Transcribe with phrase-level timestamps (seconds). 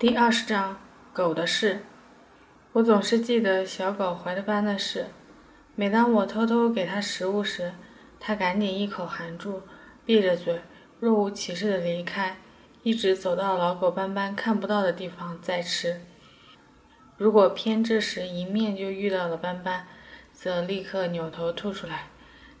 [0.00, 0.80] 第二十章
[1.12, 1.84] 狗的事。
[2.72, 5.08] 我总是记得小狗怀特班的事。
[5.74, 7.74] 每当我偷偷给它食物时，
[8.18, 9.60] 它赶紧一口含住，
[10.06, 10.62] 闭着嘴，
[11.00, 12.38] 若无其事地离开，
[12.82, 16.00] 一直走到老狗斑斑看不到的地方再吃。
[17.18, 19.86] 如果偏这时迎面就遇到了斑斑，
[20.32, 22.06] 则立刻扭头吐出来，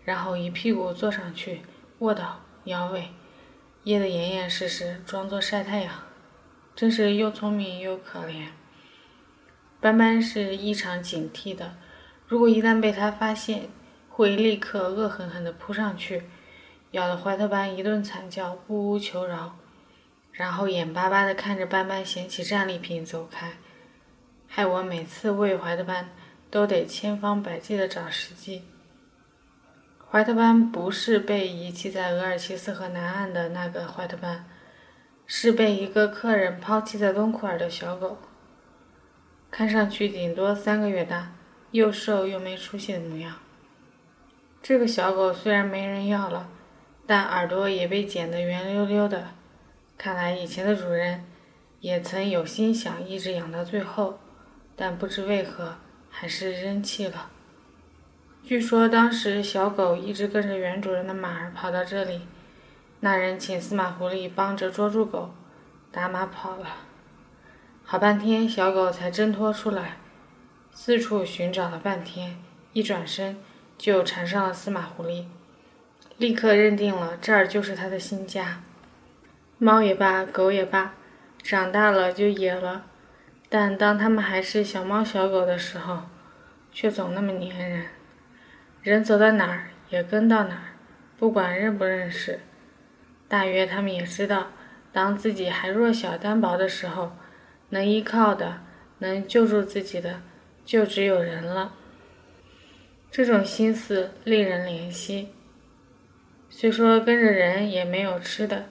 [0.04, 1.62] 然后一屁股坐上去，
[2.00, 3.08] 卧倒摇尾，
[3.84, 6.09] 掖得严严实实，装作晒太阳。
[6.74, 8.46] 真是又聪明又可怜。
[9.80, 11.74] 斑斑是异常警惕的，
[12.26, 13.68] 如果一旦被他发现，
[14.08, 16.24] 会立刻恶狠狠地扑上去，
[16.90, 19.56] 咬得怀特班一顿惨叫，呜呜求饶，
[20.32, 23.52] 然后眼巴巴地看着斑斑捡起战利品走开，
[24.46, 26.10] 害我每次喂怀特班
[26.50, 28.64] 都得千方百计地找时机。
[30.10, 34.44] 怀特班不是被遗弃在额尔齐斯河南岸的那个怀特班。
[35.32, 38.18] 是被一个客人抛弃在东库尔的小狗，
[39.48, 41.30] 看上去顶多三个月大，
[41.70, 43.36] 又瘦又没出息的模样。
[44.60, 46.48] 这个小狗虽然没人要了，
[47.06, 49.28] 但耳朵也被剪得圆溜溜的，
[49.96, 51.24] 看来以前的主人
[51.78, 54.18] 也曾有心想一直养到最后，
[54.74, 55.76] 但不知为何
[56.10, 57.30] 还是扔弃了。
[58.42, 62.22] 据说当时小狗一直跟着原主人的马儿跑到这里。
[63.02, 65.32] 那人请司马狐狸帮着捉住狗，
[65.90, 66.66] 打马跑了。
[67.82, 69.96] 好半天，小狗才挣脱出来，
[70.70, 72.36] 四处寻找了半天，
[72.74, 73.38] 一转身
[73.78, 75.24] 就缠上了司马狐狸，
[76.18, 78.60] 立刻认定了这儿就是他的新家。
[79.56, 80.92] 猫也罢，狗也罢，
[81.42, 82.84] 长大了就野了，
[83.48, 86.02] 但当它们还是小猫小狗的时候，
[86.70, 87.86] 却总那么粘人。
[88.82, 90.76] 人走到哪儿也跟到哪儿，
[91.18, 92.40] 不管认不认识。
[93.30, 94.48] 大约他们也知道，
[94.92, 97.12] 当自己还弱小单薄的时候，
[97.68, 98.58] 能依靠的、
[98.98, 100.20] 能救助自己的，
[100.64, 101.74] 就只有人了。
[103.08, 105.28] 这种心思令人怜惜。
[106.48, 108.66] 虽说跟着人也没有吃的，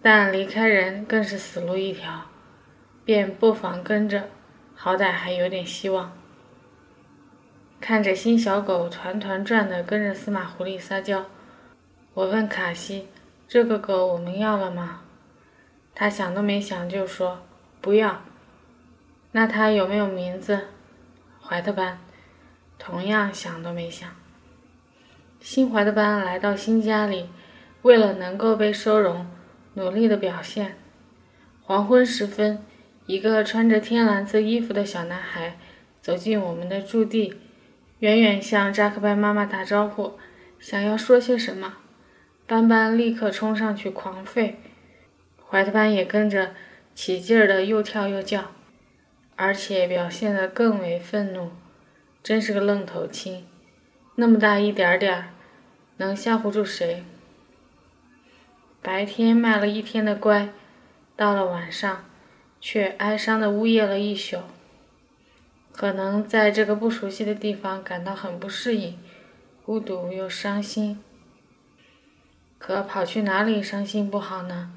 [0.00, 2.26] 但离开人更是死路一条，
[3.04, 4.28] 便不妨跟着，
[4.76, 6.16] 好歹还有点希望。
[7.80, 11.26] 看着新小狗团团转的跟着司马狐狸撒娇，
[12.14, 13.08] 我问卡西。
[13.48, 15.00] 这个狗我们要了吗？
[15.94, 17.40] 他想都没想就说
[17.80, 18.22] 不要。
[19.32, 20.66] 那它有没有名字？
[21.40, 21.98] 怀特班
[22.78, 24.06] 同样想都没想。
[25.40, 27.30] 新怀特班来到新家里，
[27.80, 29.26] 为了能够被收容，
[29.72, 30.76] 努力的表现。
[31.62, 32.62] 黄昏时分，
[33.06, 35.56] 一个穿着天蓝色衣服的小男孩
[36.02, 37.40] 走进我们的驻地，
[38.00, 40.18] 远远向扎克班妈妈打招呼，
[40.58, 41.78] 想要说些什么。
[42.48, 44.54] 斑斑立刻冲上去狂吠，
[45.46, 46.54] 怀特班也跟着
[46.94, 48.52] 起劲儿的又跳又叫，
[49.36, 51.50] 而且表现得更为愤怒，
[52.22, 53.44] 真是个愣头青，
[54.14, 55.28] 那么大一点点儿，
[55.98, 57.04] 能吓唬住谁？
[58.80, 60.48] 白天卖了一天的乖，
[61.14, 62.06] 到了晚上，
[62.62, 64.38] 却哀伤的呜咽了一宿，
[65.70, 68.98] 可能在这个不熟悉的地方感到很不适应，
[69.62, 71.04] 孤独又伤心。
[72.58, 74.72] 可跑去哪里伤心不好呢？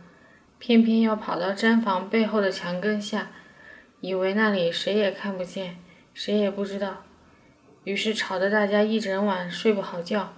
[0.59, 3.31] 偏偏要跑到毡房背后的墙根下，
[3.99, 5.77] 以为那里谁也看不见，
[6.13, 7.03] 谁也不知道。
[7.83, 10.33] 于是吵得大家一整晚睡不好觉。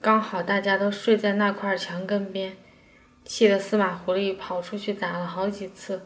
[0.00, 2.56] 刚好大家都睡在那块墙根边，
[3.24, 6.02] 气得司马狐狸跑出去打了好几次。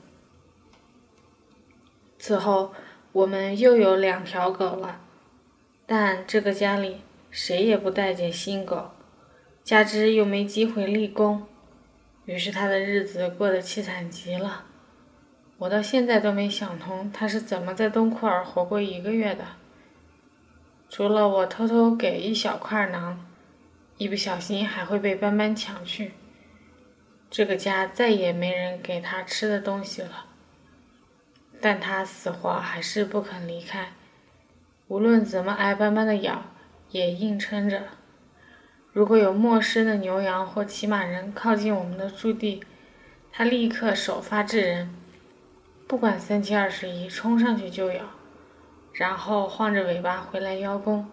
[2.18, 2.74] 此后
[3.12, 5.00] 我们又有两条狗了，
[5.86, 7.00] 但这个家里
[7.30, 8.90] 谁也不待见新狗。
[9.68, 11.46] 加之又没机会立功，
[12.24, 14.64] 于是他的日子过得凄惨极了。
[15.58, 19.44] 我到现在都没想通他是怎么在东库尔活过一个月的。
[20.88, 23.16] 除了我偷偷给一小块馕，
[23.98, 26.12] 一不小心还会被斑斑抢去。
[27.28, 30.24] 这个家再也没人给他吃的东西了。
[31.60, 33.92] 但他死活还是不肯离开，
[34.86, 36.42] 无论怎么挨斑斑的咬，
[36.88, 37.82] 也硬撑着。
[38.98, 42.64] 如果有陌生的牛羊或骑马人靠近我们的驻地，
[43.30, 44.92] 他立刻首发制人，
[45.86, 48.02] 不管三七二十一，冲上去就咬，
[48.92, 51.08] 然后晃着尾巴回来邀功。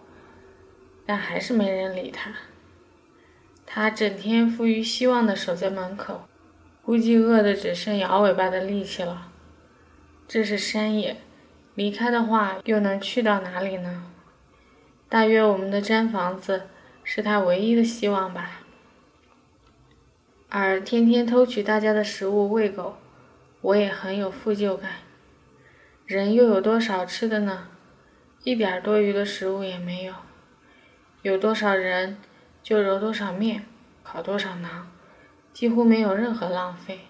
[1.06, 2.32] 但还是没人理他。
[3.64, 6.26] 他整天富于希望地守在门口，
[6.82, 9.28] 估计饿得只剩摇尾巴的力气了。
[10.26, 11.18] 这是山野，
[11.76, 14.10] 离开的话又能去到哪里呢？
[15.08, 16.62] 大约我们的毡房子。
[17.08, 18.62] 是他唯一的希望吧。
[20.48, 22.96] 而天天偷取大家的食物喂狗，
[23.60, 24.90] 我也很有负疚感。
[26.04, 27.68] 人又有多少吃的呢？
[28.42, 30.14] 一点多余的食物也没有。
[31.22, 32.18] 有多少人
[32.60, 33.64] 就揉多少面，
[34.02, 34.82] 烤多少馕，
[35.52, 37.02] 几乎没有任何浪费。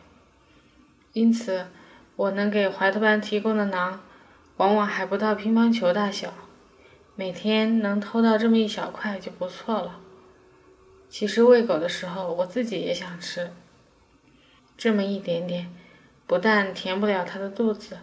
[1.15, 1.69] 因此，
[2.17, 3.95] 我能给怀特班提供的馕，
[4.59, 6.35] 往往还不到乒乓球大小。
[7.17, 9.99] 每天能偷到这么一小块就不错了。
[11.09, 13.51] 其实喂狗的时候，我自己也想吃。
[14.77, 15.75] 这么一点点，
[16.27, 17.99] 不但填不了它的肚子。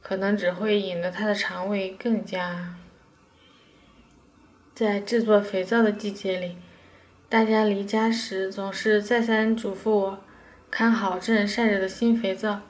[0.00, 2.76] 可能只会引得它的肠胃更加。
[4.74, 6.56] 在制作肥皂的季节里，
[7.28, 10.18] 大家离家时总是再三嘱咐我，
[10.70, 12.60] 看好正晒着的新肥皂，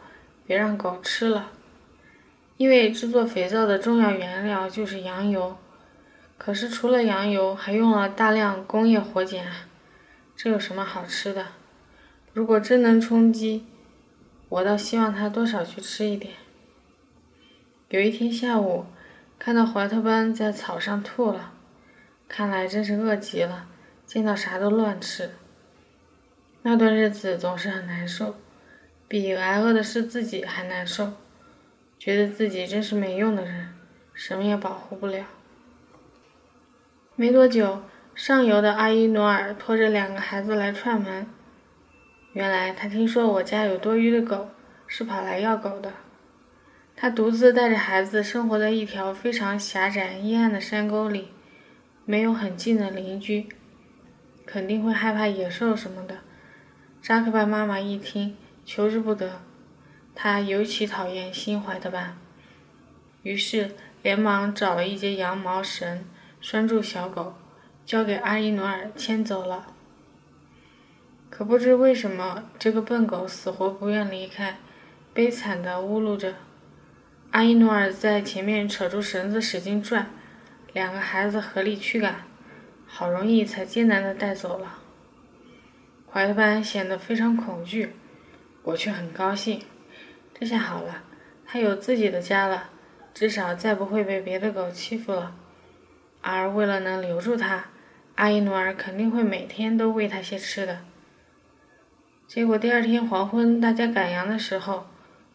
[0.46, 1.52] 别让狗吃了。
[2.56, 5.56] 因为制作肥皂的重要原料就是羊油，
[6.38, 9.44] 可是除了羊油，还用了大量工业火碱，
[10.36, 11.48] 这有什么好吃的？
[12.32, 13.66] 如果真能充饥，
[14.48, 16.34] 我倒希望他多少去吃一点。
[17.88, 18.86] 有一天下午，
[19.38, 21.52] 看到怀特班在草上吐了，
[22.28, 23.66] 看来真是饿极了，
[24.06, 25.30] 见到啥都乱吃。
[26.62, 28.36] 那段日子总是很难受，
[29.08, 31.14] 比挨饿的是自己还难受，
[31.98, 33.74] 觉得自己真是没用的人，
[34.14, 35.24] 什么也保护不了。
[37.20, 37.82] 没多久，
[38.14, 41.26] 上游的阿依努尔拖着两个孩子来串门，
[42.32, 44.50] 原来他听说我家有多余的狗，
[44.86, 45.94] 是跑来要狗的。
[46.94, 51.32] 他独自带着孩子生活在一条非常狭窄、阴暗的山沟里，
[52.04, 53.48] 没有很近的邻居，
[54.46, 56.18] 肯定会害怕野兽什么的。
[57.02, 59.40] 扎克巴妈妈一听，求之不得。
[60.14, 62.16] 她尤其讨厌新怀特班，
[63.24, 63.72] 于是
[64.04, 66.04] 连忙找了一截羊毛绳
[66.40, 67.34] 拴住小狗，
[67.84, 69.66] 交给阿依努尔牵走了。
[71.30, 74.58] 可不知为什么，这个笨狗死活不愿离开，
[75.12, 76.34] 悲惨地呜噜着。
[77.32, 80.06] 阿依努尔在前面扯住绳子，使劲拽，
[80.72, 82.22] 两个孩子合力驱赶，
[82.86, 84.78] 好容易才艰难地带走了。
[86.10, 87.92] 怀特班显得非常恐惧，
[88.62, 89.60] 我却很高兴。
[90.32, 91.02] 这下好了，
[91.44, 92.70] 他有自己的家了，
[93.12, 95.36] 至少再不会被别的狗欺负了。
[96.20, 97.66] 而为了能留住他，
[98.16, 100.80] 阿依努尔肯定会每天都喂他些吃的。
[102.26, 104.86] 结果第二天黄昏，大家赶羊的时候，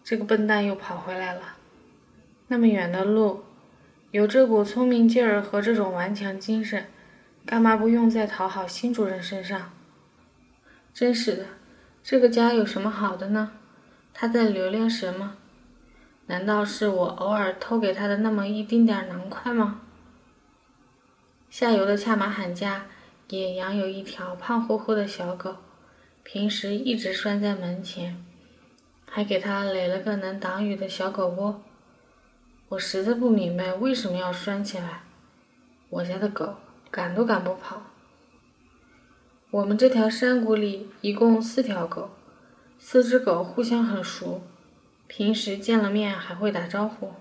[0.03, 1.55] 这个笨蛋又跑回来了。
[2.47, 3.43] 那么远的路，
[4.11, 6.85] 有这股聪明劲儿和这种顽强精神，
[7.45, 9.71] 干嘛不用在讨好新主人身上？
[10.93, 11.45] 真是的，
[12.03, 13.53] 这个家有什么好的呢？
[14.13, 15.37] 他在留恋什么？
[16.27, 19.81] 难道是我偶尔偷给他的那么一丁点儿囊块吗？
[21.53, 22.87] 下游的恰马罕家
[23.29, 25.57] 也养有一条胖乎乎的小狗，
[26.23, 28.25] 平时一直拴在门前，
[29.05, 31.61] 还给它垒了个能挡雨的小狗窝。
[32.69, 35.03] 我实在不明白为什么要拴起来。
[35.91, 36.55] 我家的狗
[36.89, 37.83] 赶都赶不跑。
[39.51, 42.09] 我们这条山谷里一共四条狗，
[42.79, 44.41] 四只狗互相很熟，
[45.05, 47.13] 平时见了面还会打招呼。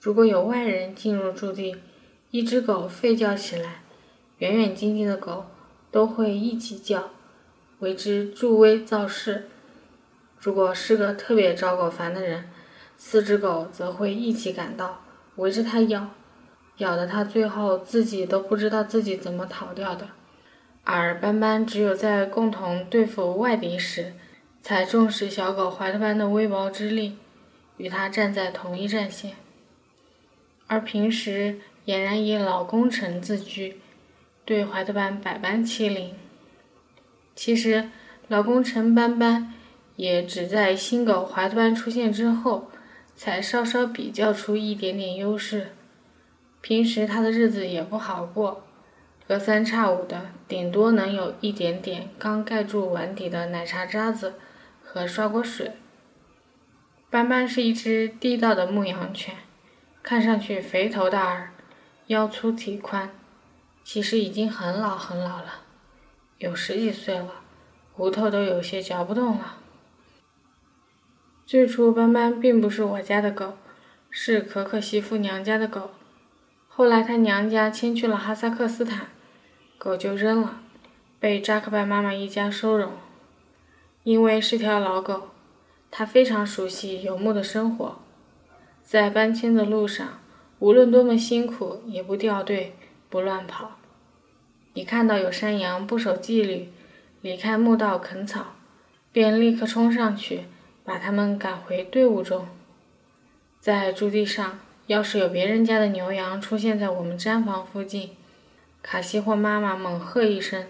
[0.00, 1.76] 如果有外人进入驻地，
[2.32, 3.82] 一只狗吠叫起来，
[4.38, 5.46] 远远近近的狗
[5.90, 7.10] 都会一起叫，
[7.80, 9.48] 为之助威造势。
[10.38, 12.48] 如果是个特别招狗烦的人，
[12.96, 15.02] 四只狗则会一起赶到，
[15.36, 16.10] 围着它咬，
[16.76, 20.10] 咬得它最后自己都不知道自己怎么逃掉的。
[20.84, 24.14] 而斑斑只有在共同对付外敌时，
[24.62, 27.18] 才重视小狗怀特班的微薄之力，
[27.76, 29.32] 与它站在同一战线。
[30.68, 31.58] 而平时
[31.90, 33.80] 俨然以老功臣自居，
[34.44, 36.14] 对怀特班百般欺凌。
[37.34, 37.90] 其实
[38.28, 39.54] 老功臣斑斑
[39.96, 42.70] 也只在新狗怀特班出现之后。
[43.16, 45.72] 才稍稍比较出一点点优势，
[46.62, 48.64] 平时他的日子也不好过，
[49.28, 54.36] 隔三差五的，顶多能有一点点刚盖住碗底的奶茶渣子
[54.82, 55.72] 和刷锅水。
[57.10, 59.34] 斑斑是一只地道的牧羊犬，
[60.02, 61.52] 看上去肥头大耳，
[62.10, 63.08] 腰粗体宽，
[63.84, 65.60] 其实已经很老很老了，
[66.38, 67.34] 有十几岁了，
[67.92, 69.58] 骨头都有些嚼不动了。
[71.46, 73.56] 最初，斑斑并不是我家的狗，
[74.10, 75.92] 是可可媳妇娘家的狗。
[76.66, 79.06] 后来，她娘家迁去了哈萨克斯坦，
[79.78, 80.62] 狗就扔了，
[81.20, 82.90] 被扎克拜妈妈一家收容。
[84.02, 85.28] 因为是条老狗，
[85.92, 88.00] 它非常熟悉游牧的生活，
[88.82, 90.18] 在搬迁的路上，
[90.60, 92.74] 无论多么辛苦，也不掉队，
[93.08, 93.72] 不乱跑。
[94.72, 96.68] 一看到有山羊不守纪律，
[97.20, 98.54] 离开牧道啃草，
[99.12, 100.44] 便立刻冲上去。
[100.82, 102.48] 把他们赶回队伍中。
[103.60, 108.16] 在驻地上，要是有别人家的牛羊出现在我们毡房附近，
[108.82, 110.66] 卡西或妈妈猛喝一声，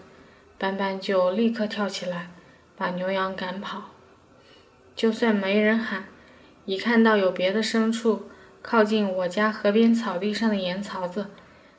[0.58, 2.28] 斑斑就立刻跳起来，
[2.76, 3.92] 把牛羊赶跑。
[4.94, 6.04] 就算没人喊，
[6.66, 8.24] 一看到有别的牲畜
[8.62, 11.28] 靠近我家河边草地上的盐槽子，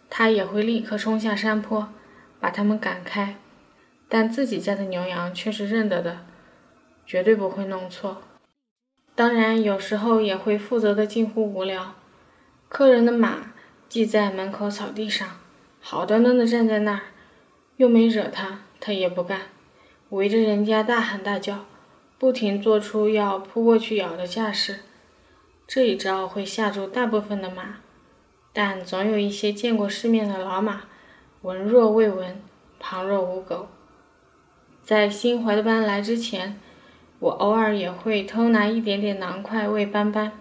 [0.10, 1.90] 他也会立刻冲下山坡，
[2.40, 3.36] 把他们赶开。
[4.10, 6.26] 但自己家的牛羊却是认得的，
[7.06, 8.24] 绝对不会弄错。
[9.16, 11.94] 当然，有时候也会负责的近乎无聊。
[12.68, 13.54] 客人的马
[13.88, 15.28] 系在门口草地上，
[15.80, 17.02] 好端端的站在那儿，
[17.78, 19.42] 又没惹他，他也不干，
[20.10, 21.66] 围着人家大喊大叫，
[22.18, 24.80] 不停做出要扑过去咬的架势。
[25.74, 27.78] 这一招会吓住大部分的马，
[28.52, 30.82] 但总有一些见过世面的老马，
[31.44, 32.42] 闻若未闻，
[32.78, 33.70] 旁若无狗。
[34.84, 36.60] 在新怀的班来之前。
[37.20, 40.34] 我偶尔也会偷拿一点点囊块喂斑斑，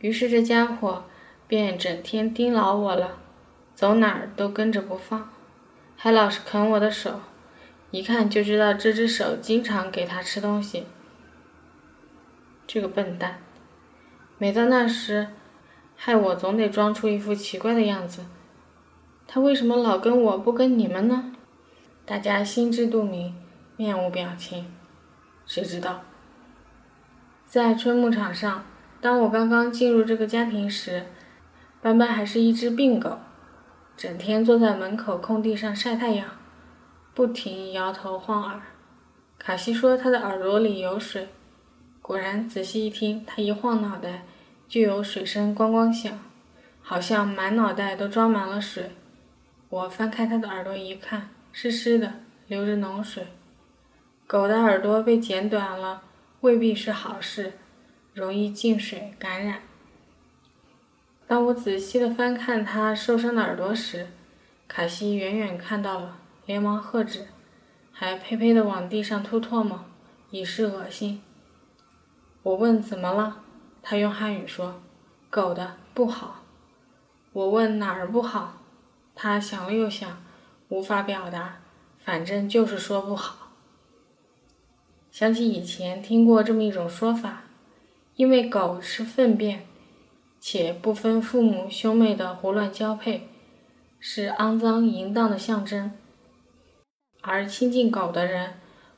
[0.00, 1.04] 于是这家伙
[1.46, 3.18] 便整天盯牢我了，
[3.76, 5.30] 走哪儿都跟着不放，
[5.96, 7.20] 还老是啃我的手，
[7.92, 10.86] 一看就知道这只手经常给他吃东西。
[12.66, 13.40] 这个笨蛋，
[14.42, 15.28] 每到那时，
[15.94, 18.24] 害我总得装出一副奇怪的样子。
[19.28, 21.32] 他为什么老跟我不跟你们呢？
[22.04, 23.36] 大家心知肚明，
[23.76, 24.66] 面无表情。
[25.46, 26.00] 谁知道，
[27.46, 28.64] 在春牧场上，
[29.00, 31.06] 当我刚刚进入这个家庭时，
[31.80, 33.18] 斑斑还是一只病狗，
[33.96, 36.26] 整天坐在门口空地上晒太阳，
[37.14, 38.60] 不停摇头晃耳。
[39.38, 41.28] 卡西说他的耳朵里有水，
[42.00, 44.24] 果然仔细一听，他一晃脑袋，
[44.72, 46.18] 就有水声咣咣响，
[46.80, 48.92] 好像满脑袋都装满了水。
[49.68, 52.14] 我翻开他的耳朵一看，湿湿的，
[52.46, 53.26] 流着脓水。
[54.26, 56.04] 狗的耳朵被剪短了，
[56.40, 57.52] 未必是好事，
[58.14, 59.60] 容易进水感染。
[61.26, 64.06] 当我仔细地翻看它受伤的耳朵时，
[64.66, 67.26] 卡西远远看到了，连忙喝止，
[67.92, 69.84] 还呸呸地往地上吐唾沫，
[70.30, 71.22] 以示恶心。
[72.42, 73.42] 我问怎么了，
[73.82, 74.80] 他用汉语说
[75.28, 76.44] ：“狗的不好。”
[77.34, 78.62] 我问哪儿不好，
[79.14, 80.22] 他想了又想，
[80.68, 81.60] 无法表达，
[81.98, 83.52] 反正就是说不好。
[85.10, 87.44] 想起以前听过这么一种说法，
[88.16, 89.66] 因为狗是粪便，
[90.38, 93.28] 且不分父母兄妹的胡乱交配，
[93.98, 95.92] 是肮脏淫荡的象征，
[97.22, 98.54] 而亲近狗的人，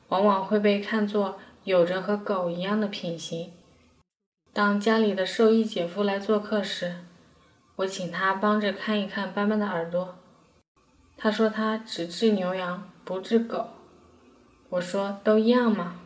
[0.09, 3.51] 往往会被看作有着和狗一样的品行。
[4.55, 6.95] 当家里的兽医姐夫来做客时，
[7.75, 10.15] 我请他帮着看一看斑斑的耳朵，
[11.17, 13.71] 他说他只治牛羊，不治狗。
[14.69, 15.99] 我说都一样嘛。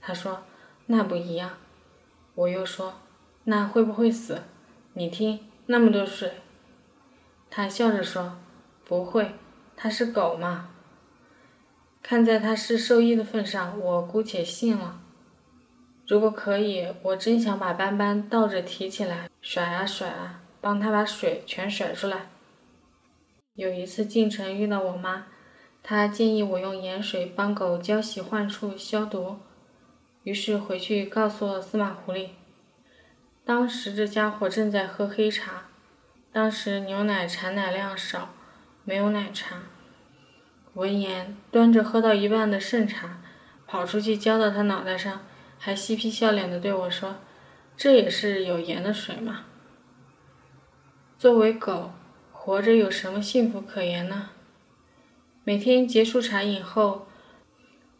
[0.00, 0.42] 他说
[0.86, 1.52] ：“那不一样。”
[2.34, 2.94] 我又说
[3.44, 4.42] ：“那会不会死？”
[4.94, 6.32] 你听，那么多水。
[7.48, 8.38] 他笑着说
[8.84, 9.36] ：“不会，
[9.76, 10.70] 它是狗嘛。”
[12.02, 15.00] 看在他是兽医的份上，我姑且信了。
[16.06, 22.28] 如果可以，我真想把斑斑倒着提起来，甩啊甩啊，帮他把水全甩出来。
[23.54, 25.26] 有一次进城遇到我妈，
[25.82, 29.38] 她建议我用盐水帮狗浇洗患处、消毒。
[30.24, 32.28] 于是回去告诉了司马狐狸。
[33.44, 35.68] 当时这家伙正在喝黑茶，
[36.32, 38.30] 当时牛奶产奶量少，
[38.84, 39.62] 没有奶茶。
[40.74, 43.20] 闻言，端着喝到一半的剩茶，
[43.66, 45.20] 跑出去浇到他脑袋上，
[45.58, 47.16] 还嬉皮笑脸的对我说
[47.76, 49.46] ：“这也是有盐的水吗？”
[51.18, 51.92] 作为狗，
[52.32, 54.30] 活着有什么幸福可言呢？
[55.44, 57.06] 每天结束茶饮后。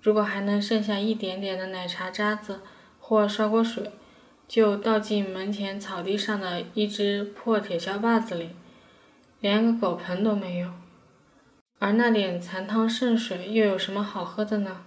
[0.03, 2.61] 如果还能剩下一点点的奶茶渣子
[2.99, 3.91] 或刷锅水，
[4.47, 8.51] 就倒进门前草地上的一只破铁锹把子里，
[9.41, 10.71] 连个狗盆都没有。
[11.79, 14.83] 而那点残汤剩水又有什么好喝的呢？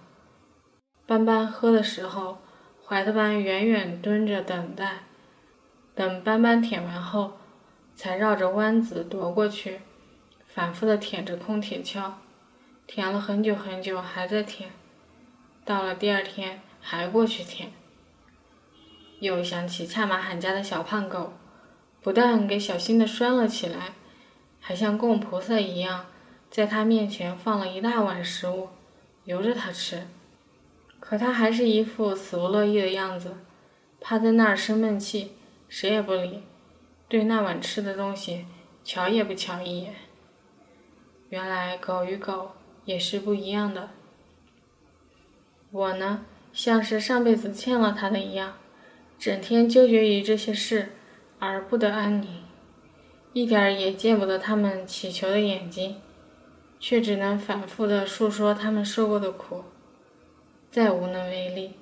[1.04, 2.38] 斑斑喝的时候，
[2.88, 5.00] 怀特班远远蹲着等待，
[5.94, 7.36] 等斑斑舔完后，
[7.94, 9.80] 才绕着弯子踱过去，
[10.46, 12.12] 反复的舔着空铁锹，
[12.86, 14.70] 舔了很久很久，还在舔。
[15.66, 17.70] 到了第二天，还过去舔。
[19.20, 21.34] 又想起恰马罕家的小胖狗，
[22.00, 23.92] 不但给小新的拴了起来，
[24.60, 26.06] 还像供菩萨一样，
[26.48, 28.70] 在他面前放了一大碗食物，
[29.24, 30.06] 由着他吃。
[31.00, 33.36] 可他还是一副死不乐意的样子，
[34.00, 35.32] 趴在那儿生闷气，
[35.68, 36.42] 谁也不理，
[37.08, 38.46] 对那碗吃的东西
[38.84, 39.94] 瞧也不瞧一眼。
[41.30, 42.52] 原来狗与狗
[42.84, 43.90] 也是不一样的。
[45.70, 48.54] 我呢，像是上辈子欠了他的一样，
[49.18, 50.92] 整天纠结于这些事
[51.38, 52.42] 而不得安宁，
[53.32, 56.00] 一点儿也见不得他们乞求的眼睛，
[56.80, 59.64] 却只能反复的诉说他们受过的苦，
[60.70, 61.72] 再无能为力。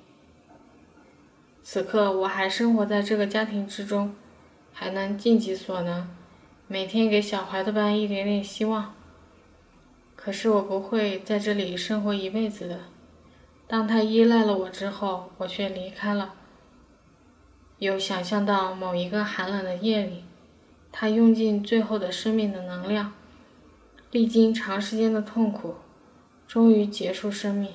[1.61, 4.15] 此刻我还生活在这个家庭之中，
[4.71, 6.09] 还能尽己所能，
[6.67, 8.93] 每天给小怀特班一点点希望。
[10.15, 12.79] 可是我不会在这里生活一辈子的。
[13.67, 16.33] 当他依赖了我之后，我却离开了。
[17.79, 20.23] 又想象到某一个寒冷的夜里，
[20.91, 23.13] 他用尽最后的生命的能量，
[24.11, 25.75] 历经长时间的痛苦，
[26.47, 27.73] 终于结束生命。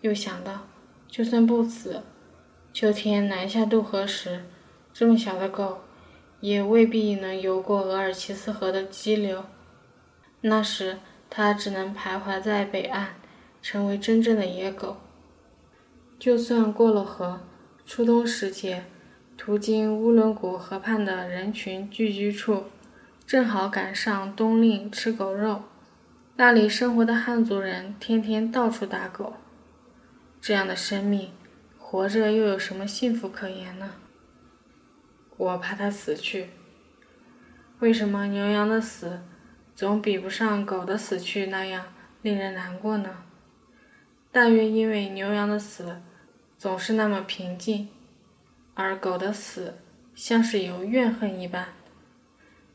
[0.00, 0.66] 又想到，
[1.08, 2.02] 就算不死，
[2.72, 4.44] 秋天南下渡河时，
[4.92, 5.80] 这么小的狗，
[6.40, 9.44] 也未必能游过额尔齐斯河的激流。
[10.42, 13.14] 那时，它只能徘徊在北岸。
[13.62, 14.96] 成为真正的野狗。
[16.18, 17.40] 就算过了河，
[17.84, 18.84] 初冬时节，
[19.36, 22.64] 途经乌伦古河畔的人群聚居处，
[23.26, 25.64] 正好赶上冬令吃狗肉。
[26.36, 29.34] 那里生活的汉族人天天到处打狗。
[30.40, 31.32] 这样的生命，
[31.78, 33.92] 活着又有什么幸福可言呢？
[35.36, 36.48] 我怕它死去。
[37.80, 39.20] 为什么牛羊的死，
[39.74, 41.86] 总比不上狗的死去那样
[42.22, 43.24] 令人难过呢？
[44.32, 46.00] 大约因为牛羊的死
[46.56, 47.88] 总是那么平静，
[48.74, 49.78] 而狗的死
[50.14, 51.68] 像是有怨恨一般。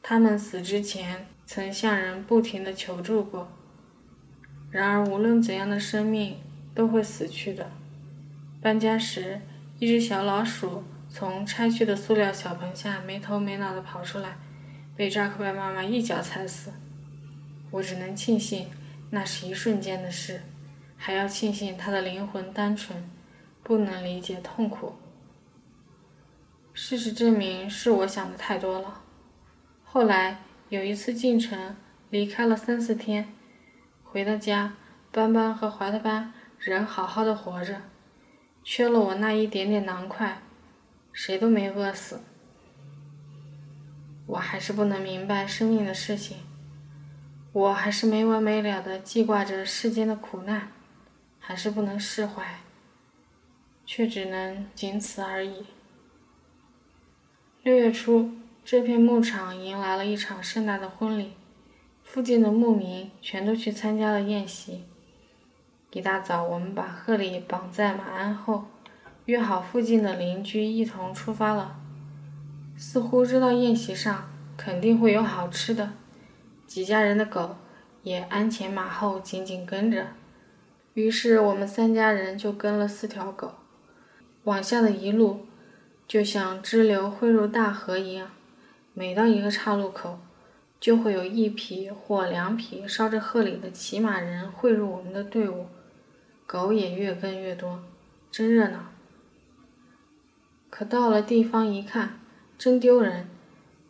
[0.04, 3.52] 它们死之前曾向人不停地求助过。
[4.70, 6.38] 然而，无论怎样的生命
[6.76, 7.72] 都会死去的。
[8.62, 9.42] 搬家时，
[9.80, 14.38] 一只小老鼠从拆去的塑料小棚下没头没脑地跑出来，
[14.96, 16.74] 被扎克伯妈妈一脚踩死。
[17.72, 18.68] 我只能庆幸
[19.10, 20.42] 那是一瞬间的事。
[20.98, 23.10] 还要庆幸他的灵魂单纯，
[23.62, 24.96] 不能理解痛苦。
[26.74, 29.02] 事实证明是我想的太多了。
[29.84, 31.76] 后来有一次进城，
[32.10, 33.28] 离开了三四天，
[34.04, 34.74] 回到家，
[35.12, 36.34] 斑斑和怀特班
[36.66, 37.84] 人好好的活着，
[38.64, 40.42] 缺了我那一点点囊块，
[41.14, 42.22] 谁都没饿死。
[44.26, 46.38] 我还是不能明白生命的事情，
[47.54, 50.72] 我还是没完没了的记挂着世间的苦难。
[51.38, 52.62] 还是不能释怀，
[53.86, 55.68] 却只能仅此而已。
[57.62, 58.32] 六月初，
[58.64, 61.34] 这片牧场迎来了一场盛大的婚礼，
[62.04, 64.86] 附近的牧民全都去参加了宴席。
[65.96, 68.66] 一大早，我们把贺礼绑在马鞍后，
[69.28, 71.78] 约好附近的邻居一同出发了。
[72.76, 75.92] 似乎知道宴席上肯定会有好吃的，
[76.68, 77.56] 几家人的狗
[78.04, 80.08] 也鞍前马后，紧紧跟着。
[80.96, 83.54] 于是我们三家人就跟了四条狗，
[84.44, 85.46] 往下的一路
[86.06, 88.32] 就像支流汇入大河一样。
[88.94, 90.20] 每到一个岔路口，
[90.78, 95.68] 就会有一匹或两匹烧着贺礼的骑马人汇入我们的队伍，
[96.46, 97.84] 狗也越跟越多，
[98.32, 98.92] 真热闹。
[100.70, 102.20] 可到了地方一看，
[102.58, 103.28] 真丢人，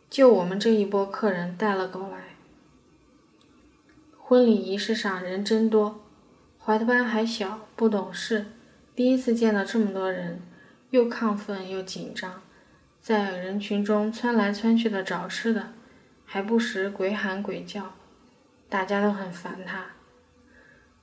[0.08, 2.36] 就我们这一波客人带了狗来。
[4.18, 6.00] 婚礼仪式上人真多。
[6.58, 8.46] 怀特班还小，不懂事，
[8.94, 10.40] 第一次见到这么多人，
[10.90, 12.42] 又亢奋又紧张，
[13.00, 15.72] 在人群中窜来窜去的找吃的，
[16.24, 17.94] 还不时鬼喊鬼叫，
[18.68, 19.95] 大家都很烦他。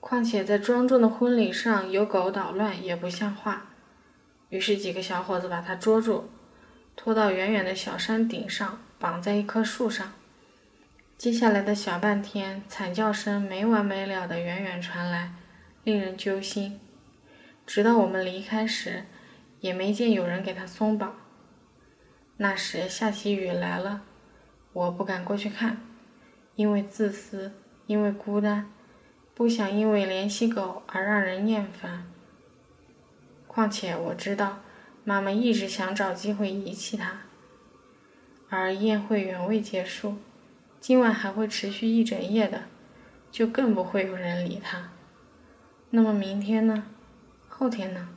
[0.05, 3.67] 况且在庄重的婚礼上有狗捣乱也不像话，
[4.49, 6.29] 于是几个小伙子把他捉住，
[6.93, 10.11] 拖到远远的小山顶上，绑在一棵树上。
[11.17, 15.35] 接下来的小半天，惨叫声没完没了的远远传来。
[15.85, 16.81] 令人揪心，
[17.65, 19.05] 直到我们离开时，
[19.61, 21.15] 也没见有人给他松绑。
[22.35, 24.01] 那时下起雨来了，
[24.73, 25.77] 我不敢过去看，
[26.55, 27.53] 因为自私，
[27.85, 28.69] 因为孤单，
[29.35, 32.05] 不想因为怜惜狗而让人厌烦。
[33.47, 34.59] 况且我知道，
[35.03, 37.21] 妈妈一直想找机会遗弃它，
[38.49, 40.17] 而宴会远未结束，
[40.79, 42.63] 今晚还会持续一整夜的，
[43.31, 44.91] 就更不会有人理它。
[45.89, 46.85] 那么明天呢？
[47.47, 48.09] 后天呢？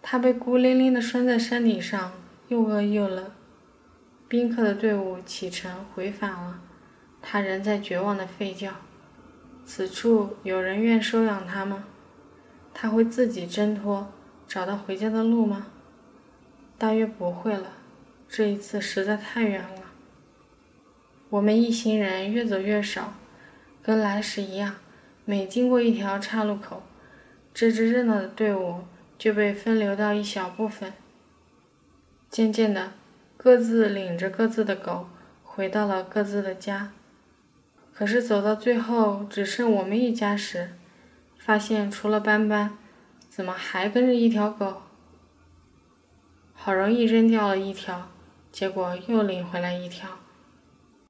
[0.00, 2.12] 他被孤零零地拴在山顶上，
[2.46, 3.32] 又饿又冷。
[4.28, 6.60] 宾客的队伍启程回返了，
[7.20, 8.72] 他仍在绝望地吠叫。
[9.66, 11.86] 此处有人愿收养他吗？
[12.72, 14.12] 他会自己挣脱，
[14.46, 15.66] 找到回家的路吗？
[16.78, 17.72] 大约不会了，
[18.28, 19.82] 这一次实在太远了。
[21.30, 23.14] 我们一行人越走越少，
[23.82, 24.76] 跟来时一样。
[25.24, 26.84] 每经过一条岔路口，
[27.52, 28.82] 这支热闹的队伍
[29.18, 30.92] 就被分流到一小部分。
[32.30, 32.92] 渐渐的，
[33.36, 35.08] 各自领着各自的狗
[35.42, 36.92] 回到了各自的家。
[37.96, 40.72] 可是走到最后只剩我们一家时，
[41.38, 42.76] 发现除了斑斑，
[43.30, 44.82] 怎么还跟着一条狗？
[46.52, 48.10] 好容易扔掉了一条，
[48.52, 50.10] 结果又领回来一条。